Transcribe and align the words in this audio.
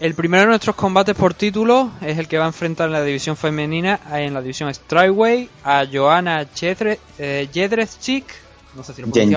el 0.00 0.14
primero 0.14 0.42
de 0.42 0.48
nuestros 0.48 0.76
combates 0.76 1.14
por 1.16 1.34
título 1.34 1.90
es 2.00 2.18
el 2.18 2.28
que 2.28 2.38
va 2.38 2.44
a 2.44 2.48
enfrentar 2.48 2.86
en 2.86 2.92
la 2.92 3.02
división 3.02 3.36
femenina, 3.36 4.00
en 4.12 4.32
la 4.32 4.40
división 4.40 4.72
Strikeway, 4.72 5.48
a 5.64 5.84
Joanna 5.90 6.46
Jedrzejczyk. 6.54 7.08
Eh, 7.18 7.48
no 8.76 8.84
sé 8.84 8.94
si 8.94 9.02
lo 9.02 9.08
bien. 9.08 9.34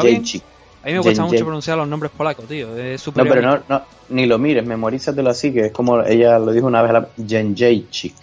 A 0.84 0.88
mí 0.88 0.94
me 0.94 1.02
cuesta 1.02 1.24
mucho 1.24 1.44
pronunciar 1.44 1.78
los 1.78 1.88
nombres 1.88 2.12
polacos, 2.12 2.48
tío. 2.48 2.76
Es 2.76 3.06
no, 3.08 3.14
pero 3.24 3.42
no, 3.42 3.60
no, 3.70 3.84
ni 4.10 4.26
lo 4.26 4.40
mires, 4.40 4.66
memorízatelo 4.66 5.30
así, 5.30 5.54
que 5.54 5.68
es 5.68 5.72
como 5.72 6.02
ella 6.02 6.40
lo 6.40 6.52
dijo 6.52 6.66
una 6.68 6.82
vez, 6.82 6.94
la 6.94 7.08
Jenjejczyk. 7.28 8.16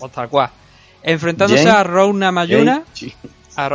O 0.00 0.08
tal 0.08 0.28
cual. 0.28 0.50
Enfrentándose 1.02 1.68
a 1.68 1.82
Rouna 1.82 2.32
Mayuna. 2.32 2.84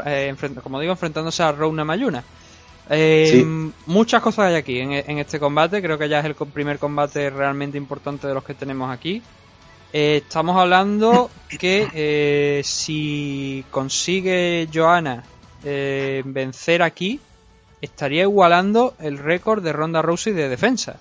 Eh, 0.06 0.36
como 0.64 0.80
digo, 0.80 0.92
enfrentándose 0.94 1.44
a 1.44 1.52
Rouna 1.52 1.86
Mayuna. 1.86 2.24
Eh, 2.90 3.46
muchas 3.86 4.22
cosas 4.22 4.46
hay 4.46 4.56
aquí 4.56 4.80
en, 4.80 5.20
este 5.20 5.40
combate. 5.40 5.82
Creo 5.82 5.98
que 5.98 6.10
ya 6.10 6.20
es 6.20 6.26
el 6.26 6.36
primer 6.36 6.80
combate 6.80 7.30
realmente 7.30 7.78
importante 7.78 8.28
de 8.28 8.34
los 8.34 8.44
que 8.44 8.54
tenemos 8.54 8.92
aquí. 8.92 9.22
Eh, 9.94 10.22
estamos 10.26 10.58
hablando 10.58 11.30
que 11.60 12.62
si 12.64 13.66
consigue 13.72 14.68
Joana 14.74 15.24
vencer 15.64 16.82
aquí, 16.82 17.20
estaría 17.82 18.24
igualando 18.24 18.96
el 19.00 19.18
récord 19.18 19.64
de 19.64 19.74
Ronda 19.74 20.02
Rousey 20.02 20.34
de 20.34 20.50
defensa. 20.50 21.00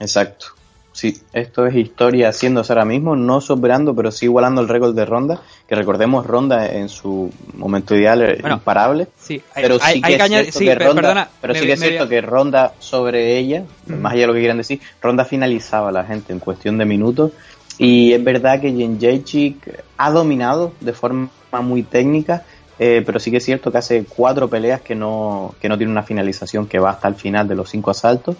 Exacto. 0.00 0.61
Sí, 0.92 1.16
esto 1.32 1.66
es 1.66 1.74
historia 1.74 2.28
haciéndose 2.28 2.72
ahora 2.72 2.84
mismo, 2.84 3.16
no 3.16 3.40
superando, 3.40 3.94
pero 3.94 4.10
sí 4.10 4.26
igualando 4.26 4.60
el 4.60 4.68
récord 4.68 4.94
de 4.94 5.06
Ronda, 5.06 5.40
que 5.66 5.74
recordemos 5.74 6.26
Ronda 6.26 6.66
en 6.66 6.90
su 6.90 7.32
momento 7.54 7.96
ideal 7.96 8.20
era 8.20 8.52
imparable. 8.52 9.08
Sí, 9.18 9.42
pero 9.54 9.78
sí 9.78 10.02
que, 10.02 10.14
es 10.16 10.54
cierto 10.54 10.94
que 10.94 11.02
Ronda, 11.02 11.30
pero 11.40 11.54
sí 11.54 11.60
que 11.66 11.72
es 11.72 11.80
cierto 11.80 12.08
que 12.08 12.20
Ronda 12.20 12.74
sobre 12.78 13.38
ella, 13.38 13.64
más 13.86 14.12
allá 14.12 14.22
de 14.22 14.26
lo 14.26 14.32
que 14.34 14.40
quieran 14.40 14.58
decir, 14.58 14.80
Ronda 15.00 15.24
finalizaba 15.24 15.88
a 15.88 15.92
la 15.92 16.04
gente 16.04 16.32
en 16.32 16.40
cuestión 16.40 16.76
de 16.76 16.84
minutos 16.84 17.32
y 17.78 18.12
es 18.12 18.22
verdad 18.22 18.60
que 18.60 18.70
Jen 18.70 19.00
Jacek 19.00 19.84
ha 19.96 20.10
dominado 20.10 20.74
de 20.80 20.92
forma 20.92 21.30
muy 21.62 21.82
técnica, 21.84 22.44
eh, 22.78 23.02
pero 23.04 23.18
sí 23.18 23.30
que 23.30 23.38
es 23.38 23.44
cierto 23.44 23.72
que 23.72 23.78
hace 23.78 24.04
cuatro 24.04 24.48
peleas 24.48 24.82
que 24.82 24.94
no, 24.94 25.54
que 25.58 25.70
no 25.70 25.78
tiene 25.78 25.90
una 25.90 26.02
finalización 26.02 26.66
que 26.66 26.78
va 26.78 26.90
hasta 26.90 27.08
el 27.08 27.14
final 27.14 27.48
de 27.48 27.54
los 27.54 27.70
cinco 27.70 27.90
asaltos 27.90 28.36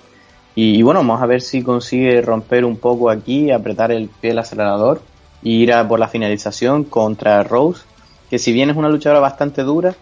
y, 0.54 0.82
bueno, 0.82 1.00
vamos 1.00 1.22
a 1.22 1.26
ver 1.26 1.40
si 1.40 1.62
consigue 1.62 2.20
romper 2.20 2.64
un 2.64 2.76
poco 2.76 3.08
aquí, 3.08 3.50
apretar 3.50 3.90
el 3.90 4.08
pie 4.08 4.30
del 4.30 4.40
acelerador 4.40 5.00
y 5.42 5.62
ir 5.62 5.72
a 5.72 5.88
por 5.88 5.98
la 5.98 6.08
finalización 6.08 6.84
contra 6.84 7.42
Rose, 7.42 7.84
que 8.28 8.38
si 8.38 8.52
bien 8.52 8.70
es 8.70 8.76
una 8.76 8.90
luchadora 8.90 9.20
bastante 9.20 9.62
dura, 9.62 9.94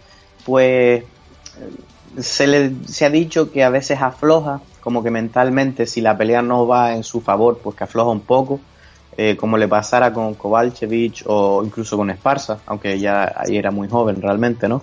pues 0.45 1.05
se 2.19 2.47
le 2.47 2.73
se 2.87 3.05
ha 3.05 3.11
dicho 3.11 3.53
que 3.53 3.63
a 3.63 3.71
veces 3.71 4.01
afloja, 4.01 4.61
como 4.81 5.03
que 5.03 5.11
mentalmente 5.11 5.87
si 5.87 6.01
la 6.01 6.19
pelea 6.19 6.43
no 6.43 6.67
va 6.67 6.95
en 6.95 7.05
su 7.05 7.21
favor, 7.21 7.59
pues 7.63 7.77
que 7.77 7.85
afloja 7.85 8.11
un 8.11 8.21
poco, 8.21 8.61
eh, 9.17 9.37
como 9.37 9.57
le 9.57 9.69
pasara 9.69 10.13
con 10.13 10.35
Kovalchevich 10.35 11.25
o 11.27 11.63
incluso 11.65 11.97
con 11.97 12.11
Esparza, 12.11 12.59
aunque 12.67 12.99
ya 12.99 13.33
ahí 13.37 13.57
era 13.57 13.71
muy 13.71 13.89
joven 13.89 14.21
realmente, 14.21 14.69
¿no? 14.69 14.83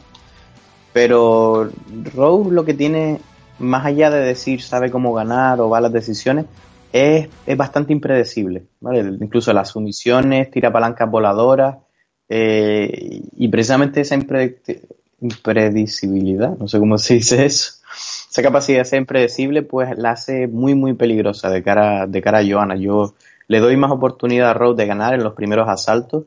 Pero 0.94 1.70
Rose 2.16 2.52
lo 2.52 2.64
que 2.64 2.73
tiene 2.73 3.20
más 3.60 3.86
allá 3.86 4.10
de 4.10 4.20
decir 4.20 4.62
sabe 4.62 4.92
cómo 4.92 5.14
ganar 5.14 5.62
o 5.62 5.70
va 5.70 5.82
las 5.82 5.94
decisiones, 5.94 6.46
es, 6.92 7.30
es 7.46 7.58
bastante 7.58 7.94
impredecible. 7.94 8.68
¿vale? 8.80 9.00
Incluso 9.22 9.54
las 9.54 9.70
sumisiones, 9.70 10.52
tira 10.52 10.72
palancas 10.72 11.10
voladoras 11.10 11.78
eh, 12.30 13.22
y 13.36 13.48
precisamente 13.48 14.02
esa 14.02 14.16
impredecibilidad, 14.16 16.58
no 16.58 16.68
sé 16.68 16.80
cómo 16.80 16.98
se 16.98 17.16
dice 17.16 17.46
eso, 17.46 17.74
esa 18.30 18.42
capacidad 18.42 18.80
de 18.80 18.86
ser 18.86 19.00
impredecible, 19.00 19.64
pues 19.64 19.98
la 19.98 20.12
hace 20.12 20.48
muy, 20.48 20.76
muy 20.76 20.94
peligrosa 20.94 21.50
de 21.50 21.64
cara, 21.64 22.08
de 22.08 22.22
cara 22.22 22.40
a 22.40 22.48
Joana. 22.48 22.76
Yo 22.76 23.14
le 23.48 23.60
doy 23.60 23.78
más 23.78 23.92
oportunidad 23.92 24.50
a 24.50 24.54
Rose 24.54 24.78
de 24.78 24.88
ganar 24.88 25.14
en 25.14 25.24
los 25.24 25.34
primeros 25.34 25.70
asaltos, 25.70 26.26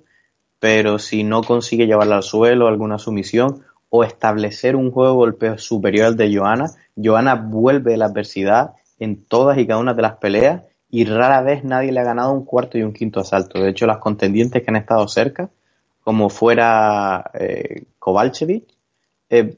pero 0.59 0.99
si 0.99 1.23
no 1.23 1.43
consigue 1.43 1.87
llevarla 1.87 2.17
al 2.17 2.23
suelo, 2.23 2.67
alguna 2.67 2.99
sumisión, 2.99 3.63
o 3.91 4.05
establecer 4.05 4.77
un 4.77 4.91
juego 4.91 5.11
de 5.11 5.17
golpeo 5.17 5.59
superior 5.59 6.07
al 6.07 6.17
de 6.17 6.35
Joana, 6.35 6.71
Joana 6.97 7.35
vuelve 7.35 7.93
de 7.93 7.97
la 7.99 8.07
adversidad 8.07 8.73
en 8.99 9.25
todas 9.25 9.59
y 9.59 9.67
cada 9.67 9.81
una 9.81 9.95
de 9.95 10.03
las 10.03 10.17
peleas 10.17 10.63
y 10.91 11.05
rara 11.05 11.43
vez 11.43 11.65
nadie 11.65 11.93
le 11.93 12.01
ha 12.01 12.05
ganado 12.05 12.33
un 12.33 12.45
cuarto 12.45 12.79
y 12.79 12.83
un 12.83 12.93
quinto 12.93 13.21
asalto. 13.21 13.61
De 13.61 13.71
hecho, 13.71 13.87
las 13.87 13.99
contendientes 13.99 14.63
que 14.63 14.71
han 14.71 14.77
estado 14.77 15.07
cerca, 15.09 15.51
como 16.03 16.31
fuera 16.31 17.31
eh, 17.35 17.85
eh, 19.33 19.57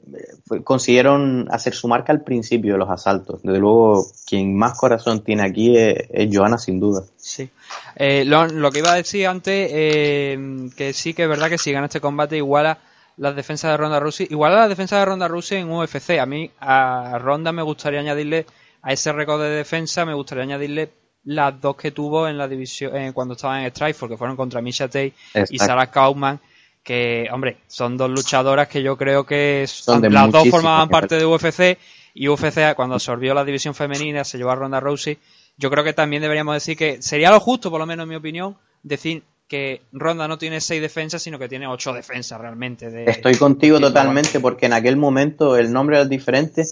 consiguieron 0.63 1.47
hacer 1.49 1.73
su 1.73 1.87
marca 1.87 2.13
al 2.13 2.21
principio 2.21 2.73
de 2.73 2.79
los 2.79 2.91
asaltos. 2.91 3.41
Desde 3.41 3.57
luego, 3.57 4.05
quien 4.27 4.55
más 4.55 4.77
corazón 4.77 5.23
tiene 5.23 5.41
aquí 5.43 5.75
es, 5.75 6.29
Joana, 6.31 6.59
sin 6.59 6.79
duda. 6.79 7.03
Sí. 7.17 7.49
Eh, 7.95 8.23
lo, 8.23 8.71
que 8.71 8.79
iba 8.79 8.91
a 8.91 8.95
decir 8.95 9.25
antes, 9.25 9.71
eh, 9.73 10.69
que 10.77 10.93
sí 10.93 11.15
que 11.15 11.23
es 11.23 11.29
verdad 11.29 11.49
que 11.49 11.57
si 11.57 11.71
gana 11.71 11.87
este 11.87 11.99
combate 11.99 12.37
iguala 12.37 12.77
las 13.17 13.35
defensas 13.35 13.71
de 13.71 13.77
Ronda 13.77 13.99
Rousey, 13.99 14.27
igual 14.29 14.53
a 14.53 14.61
las 14.61 14.69
defensas 14.69 14.99
de 14.99 15.05
Ronda 15.05 15.27
Rousey 15.27 15.59
en 15.59 15.71
UFC. 15.71 16.19
A 16.19 16.25
mí, 16.25 16.49
a 16.59 17.17
Ronda 17.19 17.51
me 17.51 17.61
gustaría 17.61 17.99
añadirle, 17.99 18.45
a 18.81 18.91
ese 18.91 19.13
récord 19.13 19.41
de 19.41 19.49
defensa, 19.49 20.05
me 20.05 20.13
gustaría 20.13 20.43
añadirle 20.43 20.91
las 21.25 21.59
dos 21.59 21.75
que 21.75 21.91
tuvo 21.91 22.27
en 22.27 22.37
la 22.37 22.47
división, 22.47 22.95
eh, 22.95 23.11
cuando 23.13 23.35
estaba 23.35 23.61
en 23.61 23.67
Strike, 23.67 24.09
que 24.09 24.17
fueron 24.17 24.35
contra 24.35 24.61
Misha 24.61 24.87
Tate 24.87 25.13
y 25.49 25.57
Sarah 25.57 25.89
Kaufman, 25.89 26.39
que, 26.83 27.29
hombre, 27.31 27.57
son 27.67 27.95
dos 27.97 28.09
luchadoras 28.09 28.67
que 28.67 28.83
yo 28.83 28.97
creo 28.97 29.25
que 29.25 29.65
las 29.87 30.31
dos 30.31 30.49
formaban 30.49 30.89
parte 30.89 31.15
de 31.15 31.25
UFC 31.25 31.77
y 32.13 32.27
UFC 32.27 32.75
cuando 32.75 32.95
absorbió 32.95 33.33
la 33.33 33.45
división 33.45 33.73
femenina 33.73 34.23
se 34.23 34.37
llevó 34.37 34.51
a 34.51 34.55
Ronda 34.55 34.79
Rousey. 34.79 35.17
Yo 35.57 35.69
creo 35.69 35.83
que 35.83 35.93
también 35.93 36.21
deberíamos 36.21 36.55
decir 36.55 36.75
que 36.77 37.01
sería 37.01 37.31
lo 37.31 37.39
justo, 37.39 37.71
por 37.71 37.79
lo 37.79 37.85
menos 37.85 38.03
en 38.03 38.09
mi 38.09 38.15
opinión, 38.15 38.57
decir 38.81 39.23
que 39.53 39.83
Ronda 39.91 40.27
no 40.27 40.39
tiene 40.39 40.59
seis 40.59 40.81
defensas, 40.81 41.21
sino 41.21 41.37
que 41.37 41.47
tiene 41.47 41.67
ocho 41.67 41.93
defensas 41.93 42.41
realmente. 42.41 43.03
Estoy 43.07 43.35
contigo 43.35 43.79
totalmente, 43.79 44.39
porque 44.39 44.65
en 44.65 44.73
aquel 44.73 44.97
momento 44.97 45.57
el 45.57 45.71
nombre 45.71 45.97
era 45.97 46.05
diferente 46.05 46.63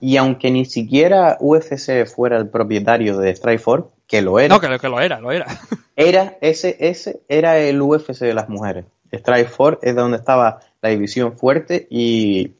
y 0.00 0.16
aunque 0.16 0.50
ni 0.50 0.64
siquiera 0.64 1.36
UFC 1.38 2.04
fuera 2.06 2.36
el 2.36 2.48
propietario 2.48 3.18
de 3.18 3.36
Strikeforce, 3.36 3.86
que 4.08 4.20
lo 4.20 4.40
era. 4.40 4.52
No, 4.52 4.60
que, 4.60 4.80
que 4.80 4.88
lo 4.88 4.98
era, 4.98 5.20
lo 5.20 5.30
era. 5.30 5.46
Era, 5.96 6.38
ese, 6.40 6.76
ese 6.80 7.20
era 7.28 7.56
el 7.60 7.80
UFC 7.80 8.18
de 8.18 8.34
las 8.34 8.48
mujeres. 8.48 8.84
Strikeforce 9.12 9.88
es 9.88 9.94
donde 9.94 10.16
estaba 10.16 10.58
la 10.82 10.88
división 10.88 11.38
fuerte 11.38 11.86
y 11.88 12.54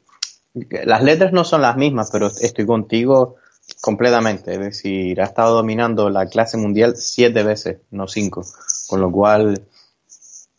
las 0.84 1.02
letras 1.02 1.32
no 1.32 1.42
son 1.42 1.62
las 1.62 1.76
mismas, 1.76 2.10
pero 2.12 2.28
estoy 2.28 2.64
contigo 2.64 3.34
completamente. 3.84 4.54
Es 4.54 4.60
decir, 4.60 5.20
ha 5.20 5.24
estado 5.24 5.56
dominando 5.56 6.08
la 6.08 6.24
clase 6.24 6.56
mundial 6.56 6.94
siete 6.96 7.42
veces, 7.42 7.80
no 7.90 8.08
cinco. 8.08 8.42
Con 8.88 9.02
lo 9.02 9.12
cual, 9.12 9.60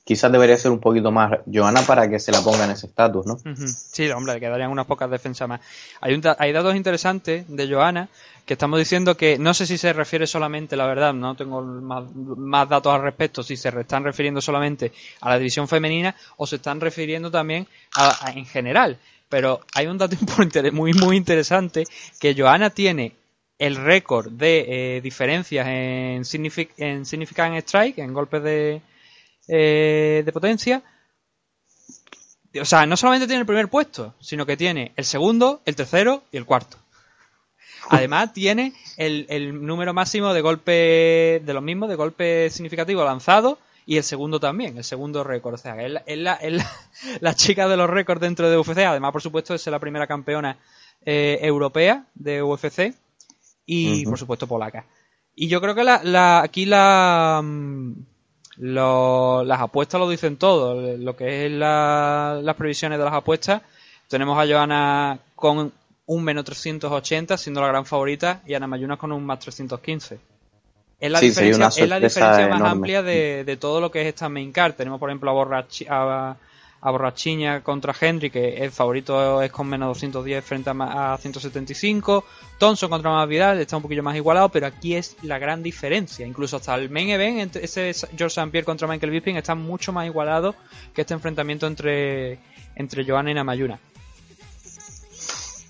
quizás 0.03 0.31
debería 0.31 0.59
ser 0.59 0.69
un 0.69 0.79
poquito 0.79 1.11
más 1.11 1.39
Joana 1.51 1.81
para 1.81 2.07
que 2.07 2.19
se 2.19 2.31
la 2.31 2.41
ponga 2.41 2.65
en 2.65 2.71
ese 2.71 2.85
estatus, 2.85 3.25
¿no? 3.25 3.37
Sí, 3.65 4.07
hombre, 4.11 4.39
quedarían 4.39 4.69
unas 4.69 4.85
pocas 4.85 5.09
defensas 5.09 5.49
más. 5.49 5.61
Hay, 6.01 6.21
hay 6.37 6.51
datos 6.51 6.75
interesantes 6.75 7.45
de 7.47 7.67
Joana 7.67 8.09
que 8.45 8.53
estamos 8.53 8.77
diciendo 8.77 9.17
que 9.17 9.39
no 9.39 9.55
sé 9.55 9.65
si 9.65 9.79
se 9.79 9.91
refiere 9.91 10.27
solamente, 10.27 10.75
la 10.75 10.85
verdad, 10.85 11.11
no 11.11 11.33
tengo 11.35 11.63
más, 11.63 12.69
datos 12.69 12.93
al 12.93 13.01
respecto, 13.01 13.41
si 13.41 13.57
se 13.57 13.69
están 13.69 14.03
refiriendo 14.03 14.39
solamente 14.39 14.91
a 15.21 15.31
la 15.31 15.39
división 15.39 15.67
femenina 15.67 16.15
o 16.37 16.45
se 16.45 16.57
están 16.57 16.79
refiriendo 16.79 17.31
también 17.31 17.67
a, 17.95 18.31
en 18.35 18.45
general. 18.45 18.99
Pero 19.29 19.61
hay 19.73 19.87
un 19.87 19.97
dato 19.97 20.15
muy, 20.71 20.93
muy 20.93 21.17
interesante 21.17 21.85
que 22.19 22.35
Joana 22.37 22.69
tiene 22.69 23.15
el 23.57 23.75
récord 23.75 24.31
de 24.31 24.97
eh, 24.97 25.01
diferencias 25.01 25.67
en, 25.67 26.25
significant 26.25 27.55
strike, 27.57 27.99
en 27.99 28.13
golpes 28.13 28.43
de, 28.43 28.81
eh, 29.47 30.23
de 30.25 30.31
potencia. 30.31 30.83
O 32.59 32.65
sea, 32.65 32.85
no 32.85 32.95
solamente 32.95 33.27
tiene 33.27 33.41
el 33.41 33.45
primer 33.45 33.67
puesto, 33.69 34.13
sino 34.19 34.45
que 34.45 34.57
tiene 34.57 34.93
el 34.95 35.05
segundo, 35.05 35.61
el 35.65 35.75
tercero 35.75 36.23
y 36.31 36.37
el 36.37 36.45
cuarto. 36.45 36.77
Además, 37.89 38.33
tiene 38.33 38.73
el, 38.97 39.25
el 39.29 39.63
número 39.63 39.93
máximo 39.93 40.33
de 40.33 40.41
golpes, 40.41 41.45
de 41.45 41.53
los 41.53 41.61
mismos, 41.61 41.89
de 41.89 41.95
golpes 41.95 42.53
significativos 42.53 43.05
lanzados 43.05 43.57
y 43.85 43.97
el 43.97 44.03
segundo 44.03 44.39
también, 44.39 44.77
el 44.77 44.83
segundo 44.83 45.23
récord. 45.23 45.55
O 45.55 45.57
sea, 45.57 45.75
es 45.83 46.17
la, 46.17 46.39
la, 47.21 47.35
chica 47.35 47.67
de 47.67 47.77
los 47.77 47.89
récords 47.89 48.21
dentro 48.21 48.49
de 48.49 48.57
UFC. 48.57 48.79
Además, 48.79 49.11
por 49.11 49.21
supuesto, 49.21 49.53
es 49.53 49.65
la 49.67 49.79
primera 49.79 50.07
campeona 50.07 50.57
eh, 51.05 51.39
europea 51.41 52.05
de 52.15 52.41
UFC 52.41 52.93
y 53.65 54.05
por 54.05 54.17
supuesto 54.17 54.47
polaca. 54.47 54.85
Y 55.35 55.47
yo 55.47 55.61
creo 55.61 55.75
que 55.75 55.83
la, 55.83 56.01
la 56.03 56.41
aquí 56.41 56.65
la, 56.65 57.41
mm, 57.43 57.93
las 58.57 59.61
apuestas 59.61 59.99
lo 59.99 60.09
dicen 60.09 60.37
todo, 60.37 60.97
lo 60.97 61.15
que 61.15 61.45
es 61.45 61.51
las 61.51 62.55
previsiones 62.55 62.97
de 62.97 63.05
las 63.05 63.13
apuestas. 63.13 63.61
Tenemos 64.07 64.37
a 64.37 64.47
Joana 64.47 65.19
con 65.35 65.73
un 66.07 66.23
menos 66.23 66.45
380 66.45 67.37
siendo 67.37 67.61
la 67.61 67.67
gran 67.67 67.85
favorita 67.85 68.41
y 68.45 68.53
Ana 68.53 68.67
Mayunas 68.67 68.99
con 68.99 69.11
un 69.11 69.25
más 69.25 69.39
315. 69.39 70.34
Es 71.05 71.11
la 71.11 71.19
diferencia, 71.19 71.83
es 71.83 71.89
la 71.89 71.99
diferencia 71.99 72.47
más 72.47 72.61
amplia 72.61 73.01
de, 73.03 73.43
de, 73.43 73.57
todo 73.57 73.79
lo 73.79 73.91
que 73.91 74.01
es 74.01 74.07
esta 74.07 74.29
main 74.29 74.51
card. 74.51 74.73
Tenemos, 74.73 74.99
por 74.99 75.09
ejemplo, 75.09 75.29
a, 75.29 75.33
Borra, 75.33 75.67
a, 75.89 76.35
a 76.85 76.91
Borrachiña 76.91 77.61
contra 77.61 77.95
Henry, 77.99 78.29
que 78.29 78.57
el 78.57 78.69
favorito 78.69 79.41
es 79.41 79.51
con 79.51 79.67
menos 79.67 79.87
210 79.89 80.45
frente 80.45 80.69
a, 80.69 81.17
175. 81.19 82.23
Thompson 82.59 82.89
contra 82.91 83.09
más 83.09 83.27
Vidal 83.27 83.59
está 83.59 83.75
un 83.77 83.81
poquillo 83.81 84.03
más 84.03 84.15
igualado, 84.15 84.49
pero 84.49 84.67
aquí 84.67 84.93
es 84.93 85.17
la 85.23 85.39
gran 85.39 85.63
diferencia. 85.63 86.27
Incluso 86.27 86.57
hasta 86.57 86.75
el 86.75 86.91
main 86.91 87.09
event, 87.09 87.55
ese 87.55 87.91
George 88.15 88.39
St. 88.39 88.51
Pierre 88.51 88.65
contra 88.65 88.87
Michael 88.87 89.11
Bisping, 89.11 89.37
está 89.37 89.55
mucho 89.55 89.91
más 89.93 90.05
igualado 90.05 90.53
que 90.93 91.01
este 91.01 91.15
enfrentamiento 91.15 91.65
entre, 91.65 92.37
entre 92.75 93.03
Johanna 93.03 93.31
y 93.31 93.33
Namayuna. 93.33 93.79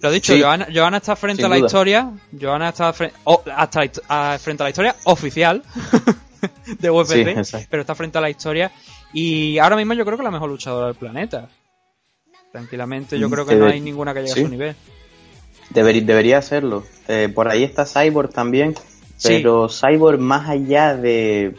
Lo 0.05 0.11
dicho, 0.11 0.35
Johanna, 0.39 0.97
está 0.97 1.15
frente 1.15 1.43
a 1.43 1.49
la 1.49 1.57
historia. 1.57 2.11
Johanna 2.39 2.69
está 2.69 2.93
frente, 2.93 3.15
hasta 3.55 4.37
frente 4.37 4.61
a 4.61 4.65
la 4.65 4.69
historia 4.69 4.95
oficial 5.05 5.63
de 6.79 6.91
UFC, 6.91 7.67
pero 7.67 7.81
está 7.81 7.95
frente 7.95 8.19
a 8.19 8.21
la 8.21 8.29
historia 8.29 8.71
y 9.13 9.57
ahora 9.57 9.75
mismo 9.75 9.95
yo 9.95 10.05
creo 10.05 10.15
que 10.15 10.21
es 10.21 10.25
la 10.25 10.29
mejor 10.29 10.51
luchadora 10.51 10.85
del 10.85 10.95
planeta. 10.95 11.49
Tranquilamente, 12.51 13.17
yo 13.17 13.29
mm, 13.29 13.31
creo 13.31 13.45
que 13.47 13.55
no 13.55 13.65
hay 13.65 13.81
ninguna 13.81 14.13
que 14.13 14.19
llegue 14.19 14.31
a 14.31 14.35
su 14.35 14.47
nivel. 14.47 14.75
debería 15.71 16.37
hacerlo. 16.37 16.83
Eh, 17.07 17.31
por 17.33 17.47
ahí 17.47 17.63
está 17.63 17.87
Cyborg 17.87 18.29
también, 18.29 18.75
pero 19.23 19.69
Cyborg 19.69 20.19
más 20.19 20.47
allá 20.49 20.95
de 20.95 21.55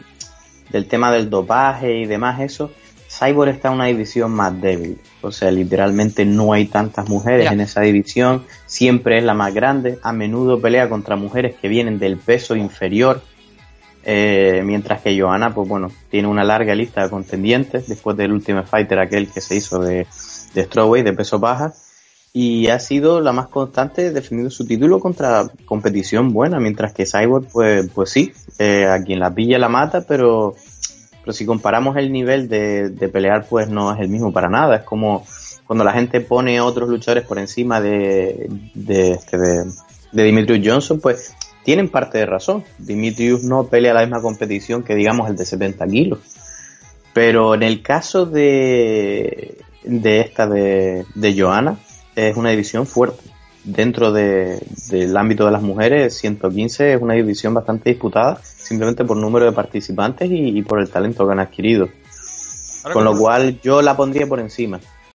del 0.70 0.87
tema 0.87 1.10
del 1.10 1.31
dopaje 1.31 1.96
y 1.96 2.06
demás 2.06 2.40
eso, 2.40 2.70
Cyborg 3.18 3.50
está 3.50 3.68
en 3.68 3.74
una 3.74 3.86
división 3.86 4.32
más 4.32 4.60
débil. 4.60 4.98
O 5.22 5.32
sea, 5.32 5.50
literalmente 5.50 6.24
no 6.24 6.52
hay 6.52 6.66
tantas 6.66 7.08
mujeres 7.08 7.50
en 7.50 7.60
esa 7.60 7.80
división, 7.80 8.44
siempre 8.66 9.18
es 9.18 9.24
la 9.24 9.34
más 9.34 9.54
grande, 9.54 9.98
a 10.02 10.12
menudo 10.12 10.60
pelea 10.60 10.88
contra 10.88 11.16
mujeres 11.16 11.54
que 11.56 11.68
vienen 11.68 11.98
del 11.98 12.18
peso 12.18 12.56
inferior. 12.56 13.22
Eh, 14.08 14.62
mientras 14.64 15.02
que 15.02 15.20
Johanna, 15.20 15.52
pues 15.52 15.68
bueno, 15.68 15.90
tiene 16.10 16.28
una 16.28 16.44
larga 16.44 16.74
lista 16.74 17.02
de 17.02 17.10
contendientes 17.10 17.88
después 17.88 18.16
del 18.16 18.32
último 18.32 18.62
Fighter, 18.62 19.00
aquel 19.00 19.28
que 19.28 19.40
se 19.40 19.56
hizo 19.56 19.80
de, 19.80 20.06
de 20.54 20.64
Strawweight, 20.64 21.04
de 21.04 21.12
peso 21.12 21.40
baja, 21.40 21.72
y 22.32 22.68
ha 22.68 22.78
sido 22.78 23.20
la 23.20 23.32
más 23.32 23.48
constante 23.48 24.12
defendiendo 24.12 24.50
su 24.50 24.66
título 24.66 25.00
contra 25.00 25.48
competición 25.64 26.32
buena, 26.32 26.60
mientras 26.60 26.92
que 26.92 27.06
Cyborg, 27.06 27.48
pues, 27.50 27.88
pues 27.94 28.10
sí, 28.10 28.32
eh, 28.58 28.86
a 28.86 29.02
quien 29.02 29.20
la 29.20 29.34
pilla 29.34 29.58
la 29.58 29.70
mata, 29.70 30.02
pero, 30.06 30.54
pero 31.26 31.34
si 31.34 31.44
comparamos 31.44 31.96
el 31.96 32.12
nivel 32.12 32.49
de, 32.49 32.88
de 32.88 33.08
pelear, 33.08 33.49
pues 33.50 33.69
no 33.69 33.93
es 33.93 33.99
el 33.99 34.08
mismo 34.08 34.32
para 34.32 34.49
nada. 34.49 34.76
Es 34.76 34.82
como 34.84 35.26
cuando 35.67 35.82
la 35.82 35.93
gente 35.93 36.20
pone 36.20 36.61
otros 36.61 36.88
luchadores 36.88 37.25
por 37.25 37.40
encima 37.40 37.81
de, 37.81 38.49
de, 38.75 39.11
este, 39.11 39.37
de, 39.37 39.64
de 40.12 40.23
Dimitri 40.23 40.62
Johnson, 40.64 41.00
pues 41.00 41.34
tienen 41.64 41.88
parte 41.88 42.19
de 42.19 42.26
razón. 42.26 42.62
Dimitrius 42.78 43.43
no 43.43 43.67
pelea 43.67 43.93
la 43.93 44.02
misma 44.02 44.23
competición 44.23 44.84
que 44.84 44.94
digamos 44.94 45.28
el 45.28 45.34
de 45.34 45.44
70 45.44 45.84
kilos. 45.88 46.20
Pero 47.12 47.56
en 47.56 47.64
el 47.64 47.82
caso 47.82 48.25
de, 48.25 49.58
de 49.82 50.20
esta 50.20 50.46
de, 50.46 51.06
de 51.17 51.43
Johanna, 51.43 51.76
es 52.14 52.37
una 52.37 52.50
división 52.50 52.87
fuerte. 52.87 53.25
Dentro 53.66 54.12
de, 54.12 54.62
del 54.90 55.16
ámbito 55.16 55.44
de 55.44 55.50
las 55.50 55.60
mujeres, 55.60 56.16
115 56.18 56.94
es 56.94 57.02
una 57.02 57.14
división 57.14 57.52
bastante 57.52 57.90
disputada, 57.90 58.40
simplemente 58.42 59.04
por 59.04 59.16
número 59.16 59.44
de 59.44 59.50
participantes 59.50 60.28
y, 60.30 60.62
por 60.62 60.80
el 60.80 60.88
talento 60.88 61.26
que 61.26 61.32
han 61.32 61.40
adquirido. 61.40 61.88
Con 62.92 63.02
lo 63.02 63.18
cual 63.18 63.60
yo 63.60 63.82
la 63.82 63.96
pondría 63.96 64.28
por 64.28 64.38
encima. 64.38 64.78